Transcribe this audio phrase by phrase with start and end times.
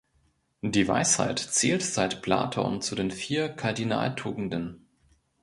[0.63, 4.87] Die Weisheit zählt seit Platon zu den vier Kardinaltugenden.